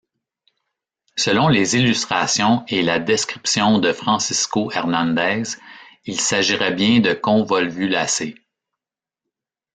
[1.15, 5.59] Selon les illustrations et la description de Francisco Hernández,
[6.05, 8.33] il s'agirait bien de convolvulacées.